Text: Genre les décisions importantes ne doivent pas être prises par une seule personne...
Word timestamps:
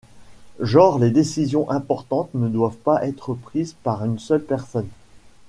Genre 0.59 0.97
les 0.97 1.11
décisions 1.11 1.69
importantes 1.69 2.33
ne 2.33 2.47
doivent 2.49 2.75
pas 2.79 3.05
être 3.05 3.35
prises 3.35 3.75
par 3.83 4.03
une 4.03 4.17
seule 4.17 4.41
personne... 4.43 4.87